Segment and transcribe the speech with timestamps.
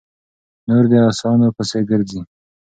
[0.67, 2.21] نور دې اسانو پسې ګرځي؛